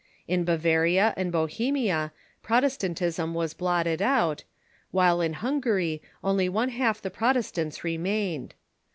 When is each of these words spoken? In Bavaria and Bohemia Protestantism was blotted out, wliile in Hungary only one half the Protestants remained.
In 0.27 0.45
Bavaria 0.45 1.13
and 1.15 1.31
Bohemia 1.31 2.11
Protestantism 2.41 3.35
was 3.35 3.53
blotted 3.53 4.01
out, 4.01 4.45
wliile 4.91 5.23
in 5.23 5.33
Hungary 5.33 6.01
only 6.23 6.49
one 6.49 6.69
half 6.69 6.99
the 6.99 7.11
Protestants 7.11 7.83
remained. 7.83 8.55